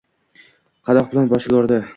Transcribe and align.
Qoʻndoq 0.89 1.13
bilan 1.13 1.31
boshiga 1.35 1.63
urdi. 1.63 1.83